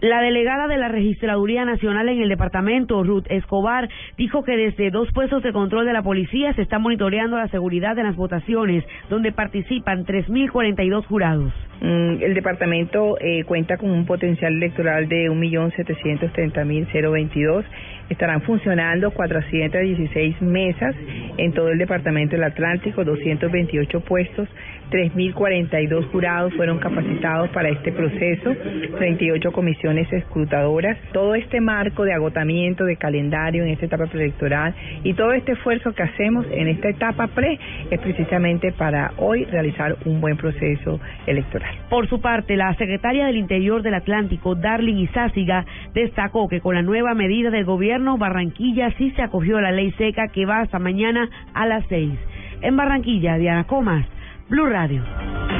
La 0.00 0.20
delegada 0.20 0.68
de 0.68 0.78
la 0.78 0.86
Registraduría 0.86 1.64
Nacional 1.64 2.08
en 2.08 2.22
el 2.22 2.28
departamento, 2.28 3.02
Ruth 3.02 3.24
Escobar, 3.30 3.88
dijo 4.16 4.44
que 4.44 4.56
desde 4.56 4.92
dos 4.92 5.08
puestos 5.12 5.42
de 5.42 5.52
control 5.52 5.86
de 5.86 5.92
la 5.92 6.04
policía 6.04 6.52
se 6.52 6.62
está 6.62 6.78
monitoreando 6.78 7.36
la 7.36 7.48
seguridad 7.48 7.96
de 7.96 8.04
las 8.04 8.14
votaciones, 8.14 8.84
donde 9.10 9.32
participan 9.32 10.06
3.042 10.06 11.04
jurados. 11.04 11.52
Mm, 11.80 12.20
el 12.22 12.34
departamento 12.34 13.16
eh, 13.20 13.44
cuenta 13.44 13.76
con 13.76 13.90
un 13.90 14.04
potencial 14.04 14.52
electoral 14.54 15.08
de 15.08 15.30
1.730.022. 15.30 17.64
Estarán 18.08 18.42
funcionando 18.42 19.12
416 19.12 20.42
mesas 20.42 20.96
en 21.36 21.52
todo 21.52 21.68
el 21.68 21.78
departamento 21.78 22.34
del 22.34 22.42
Atlántico, 22.44 23.04
228 23.04 24.00
puestos, 24.00 24.48
3.042 24.90 26.10
jurados 26.10 26.54
fueron 26.54 26.78
capacitados 26.78 27.50
para 27.50 27.68
este 27.68 27.92
proceso, 27.92 28.54
38 28.96 29.52
comisiones 29.52 30.10
escrutadoras. 30.12 30.98
Todo 31.12 31.34
este 31.34 31.60
marco 31.60 32.04
de 32.04 32.14
agotamiento 32.14 32.84
de 32.84 32.96
calendario 32.96 33.64
en 33.64 33.70
esta 33.70 33.86
etapa 33.86 34.06
preelectoral 34.06 34.74
y 35.04 35.14
todo 35.14 35.32
este 35.32 35.52
esfuerzo 35.52 35.94
que 35.94 36.02
hacemos 36.02 36.46
en 36.50 36.68
esta 36.68 36.88
etapa 36.88 37.26
pre 37.28 37.58
es 37.90 38.00
precisamente 38.00 38.72
para 38.72 39.12
hoy 39.18 39.44
realizar 39.44 39.96
un 40.04 40.20
buen 40.20 40.36
proceso 40.36 41.00
electoral. 41.26 41.74
Por 41.90 42.08
su 42.08 42.20
parte, 42.20 42.56
la 42.56 42.74
secretaria 42.74 43.26
del 43.26 43.36
Interior 43.36 43.82
del 43.82 43.94
Atlántico, 43.94 44.54
Darling 44.54 44.96
Izáciga, 44.96 45.64
destacó 45.94 46.48
que 46.48 46.60
con 46.60 46.74
la 46.74 46.82
nueva 46.82 47.14
medida 47.14 47.50
del 47.50 47.64
gobierno, 47.64 48.18
Barranquilla 48.18 48.90
sí 48.98 49.10
se 49.12 49.22
acogió 49.22 49.58
a 49.58 49.62
la 49.62 49.72
ley 49.72 49.92
seca 49.92 50.28
que 50.28 50.46
va 50.46 50.60
hasta 50.60 50.78
mañana 50.78 51.28
a 51.54 51.66
las 51.66 51.84
seis. 51.88 52.18
En 52.60 52.76
Barranquilla, 52.76 53.36
Diana 53.36 53.64
Comas, 53.64 54.04
Blue 54.48 54.66
Radio. 54.66 55.04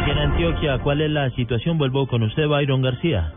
en 0.06 0.18
Antioquia, 0.18 0.78
¿cuál 0.78 1.02
es 1.02 1.10
la 1.10 1.28
situación? 1.30 1.76
Vuelvo 1.76 2.06
con 2.06 2.22
usted, 2.22 2.46
Byron 2.46 2.80
García. 2.80 3.34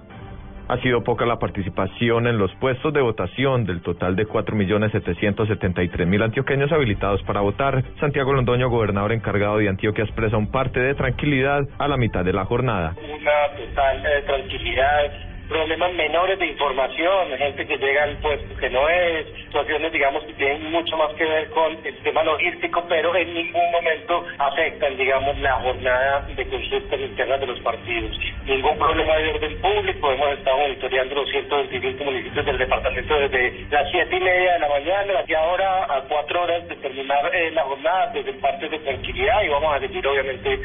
Ha 0.69 0.77
sido 0.77 1.03
poca 1.03 1.25
la 1.25 1.39
participación 1.39 2.27
en 2.27 2.37
los 2.37 2.55
puestos 2.55 2.93
de 2.93 3.01
votación 3.01 3.65
del 3.65 3.81
total 3.81 4.15
de 4.15 4.25
4.773.000 4.25 6.23
antioqueños 6.23 6.71
habilitados 6.71 7.21
para 7.23 7.41
votar. 7.41 7.83
Santiago 7.99 8.31
Londoño, 8.31 8.69
gobernador 8.69 9.11
encargado 9.11 9.57
de 9.57 9.67
Antioquia, 9.67 10.05
expresa 10.05 10.37
un 10.37 10.49
parte 10.49 10.79
de 10.79 10.95
tranquilidad 10.95 11.67
a 11.77 11.89
la 11.89 11.97
mitad 11.97 12.23
de 12.23 12.31
la 12.31 12.45
jornada. 12.45 12.95
Una 12.97 13.57
total 13.57 14.05
eh, 14.05 14.23
tranquilidad 14.25 15.30
problemas 15.51 15.93
menores 15.93 16.39
de 16.39 16.47
información, 16.47 17.37
gente 17.37 17.67
que 17.67 17.77
llega 17.77 18.03
al 18.03 18.17
puesto 18.17 18.55
que 18.55 18.69
no 18.69 18.87
es, 18.87 19.27
situaciones 19.35 19.91
digamos 19.91 20.23
que 20.23 20.33
tienen 20.33 20.71
mucho 20.71 20.95
más 20.95 21.13
que 21.15 21.25
ver 21.25 21.49
con 21.49 21.77
el 21.83 21.97
tema 22.03 22.23
logístico, 22.23 22.85
pero 22.87 23.13
en 23.15 23.33
ningún 23.33 23.71
momento 23.71 24.25
afectan 24.37 24.95
digamos 24.95 25.37
la 25.39 25.53
jornada 25.59 26.25
de 26.35 26.47
consultas 26.47 26.99
internas 26.99 27.41
de 27.41 27.47
los 27.47 27.59
partidos. 27.59 28.17
Ningún 28.45 28.77
problema 28.77 29.17
de 29.17 29.33
orden 29.33 29.61
público, 29.61 30.11
hemos 30.11 30.31
estado 30.37 30.57
monitoreando 30.57 31.15
los 31.15 31.29
125 31.29 32.03
municipios 32.03 32.45
del 32.45 32.57
departamento 32.57 33.19
desde 33.19 33.65
las 33.69 33.91
siete 33.91 34.15
y 34.15 34.19
media 34.21 34.53
de 34.53 34.59
la 34.59 34.69
mañana 34.69 35.13
y 35.27 35.33
ahora 35.33 35.83
a 35.83 36.01
cuatro 36.07 36.43
horas 36.43 36.65
de 36.69 36.75
terminar 36.77 37.29
eh, 37.35 37.51
la 37.51 37.63
jornada 37.63 38.11
desde 38.13 38.33
parte 38.33 38.69
de 38.69 38.79
tranquilidad 38.79 39.43
y 39.43 39.49
vamos 39.49 39.75
a 39.75 39.79
seguir 39.79 40.07
obviamente. 40.07 40.59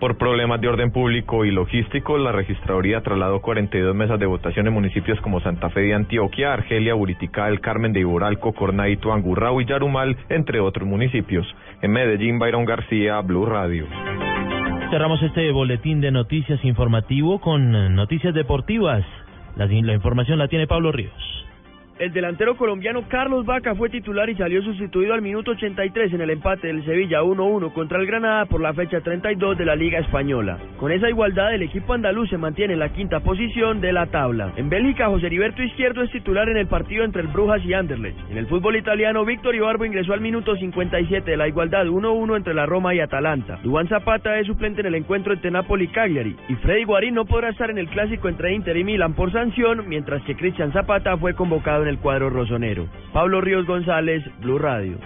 Por 0.00 0.18
problemas 0.18 0.60
de 0.60 0.68
orden 0.68 0.90
público 0.90 1.44
y 1.44 1.50
logístico, 1.50 2.18
la 2.18 2.32
registraduría 2.32 3.00
trasladó 3.02 3.40
42 3.40 3.94
mesas 3.94 4.18
de 4.18 4.26
votación 4.26 4.66
en 4.66 4.72
municipios 4.72 5.20
como 5.20 5.40
Santa 5.40 5.70
Fe 5.70 5.80
de 5.80 5.94
Antioquia, 5.94 6.52
Argelia, 6.52 6.94
Buriticá, 6.94 7.48
El 7.48 7.60
Carmen 7.60 7.92
de 7.92 8.00
Iboralco, 8.00 8.52
Cornaito, 8.52 9.12
Angurrao 9.12 9.60
y 9.60 9.66
Yarumal, 9.66 10.16
entre 10.28 10.60
otros 10.60 10.88
municipios. 10.88 11.46
En 11.82 11.92
Medellín, 11.92 12.38
Byron 12.38 12.64
García, 12.64 13.20
Blue 13.20 13.46
Radio. 13.46 13.86
Cerramos 14.90 15.22
este 15.22 15.50
boletín 15.52 16.00
de 16.00 16.10
noticias 16.10 16.64
informativo 16.64 17.40
con 17.40 17.94
noticias 17.94 18.34
deportivas. 18.34 19.04
La, 19.56 19.66
la 19.66 19.94
información 19.94 20.38
la 20.38 20.48
tiene 20.48 20.66
Pablo 20.66 20.92
Ríos. 20.92 21.12
El 21.98 22.12
delantero 22.12 22.56
colombiano 22.56 23.04
Carlos 23.06 23.44
Vaca 23.44 23.74
fue 23.74 23.90
titular 23.90 24.28
y 24.28 24.34
salió 24.34 24.62
sustituido 24.62 25.12
al 25.12 25.20
minuto 25.20 25.52
83 25.52 26.14
en 26.14 26.22
el 26.22 26.30
empate 26.30 26.66
del 26.68 26.84
Sevilla 26.84 27.22
1-1 27.22 27.72
contra 27.72 28.00
el 28.00 28.06
Granada 28.06 28.46
por 28.46 28.60
la 28.60 28.72
fecha 28.72 29.00
32 29.00 29.58
de 29.58 29.66
la 29.66 29.76
Liga 29.76 29.98
Española. 29.98 30.58
Con 30.78 30.90
esa 30.90 31.10
igualdad, 31.10 31.54
el 31.54 31.62
equipo 31.62 31.92
andaluz 31.92 32.30
se 32.30 32.38
mantiene 32.38 32.72
en 32.72 32.80
la 32.80 32.88
quinta 32.88 33.20
posición 33.20 33.80
de 33.80 33.92
la 33.92 34.06
tabla. 34.06 34.52
En 34.56 34.70
Bélgica, 34.70 35.08
José 35.08 35.26
Heriberto 35.26 35.62
Izquierdo 35.62 36.02
es 36.02 36.10
titular 36.10 36.48
en 36.48 36.56
el 36.56 36.66
partido 36.66 37.04
entre 37.04 37.22
el 37.22 37.28
Brujas 37.28 37.62
y 37.64 37.74
Anderlecht. 37.74 38.18
En 38.30 38.38
el 38.38 38.46
fútbol 38.46 38.76
italiano, 38.76 39.24
Víctor 39.24 39.54
Ibarbo 39.54 39.84
ingresó 39.84 40.14
al 40.14 40.20
minuto 40.22 40.56
57 40.56 41.30
de 41.30 41.36
la 41.36 41.46
igualdad 41.46 41.84
1-1 41.84 42.36
entre 42.36 42.54
la 42.54 42.66
Roma 42.66 42.94
y 42.94 43.00
Atalanta. 43.00 43.58
Duván 43.62 43.88
Zapata 43.88 44.38
es 44.38 44.46
suplente 44.46 44.80
en 44.80 44.86
el 44.86 44.94
encuentro 44.94 45.34
entre 45.34 45.50
Napoli 45.50 45.84
y 45.84 45.88
Cagliari. 45.88 46.36
Y 46.48 46.54
Freddy 46.54 46.84
Guarín 46.84 47.14
no 47.14 47.26
podrá 47.26 47.50
estar 47.50 47.70
en 47.70 47.78
el 47.78 47.88
clásico 47.88 48.28
entre 48.28 48.54
Inter 48.54 48.76
y 48.76 48.82
Milan 48.82 49.14
por 49.14 49.30
sanción, 49.30 49.88
mientras 49.88 50.22
que 50.22 50.34
Cristian 50.34 50.72
Zapata 50.72 51.16
fue 51.18 51.34
convocado 51.34 51.82
en 51.82 51.88
el 51.92 51.98
cuadro 51.98 52.30
rosonero. 52.30 52.88
Pablo 53.12 53.40
Ríos 53.40 53.66
González, 53.66 54.24
Blue 54.40 54.58
Radio. 54.58 54.98